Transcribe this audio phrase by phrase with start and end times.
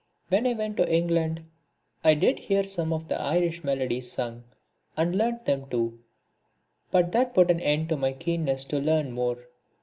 [0.29, 1.45] When I went to England
[2.03, 4.45] I did hear some of the Irish Melodies sung,
[4.97, 5.99] and learnt them too,
[6.89, 9.47] but that put an end to my keenness to learn more.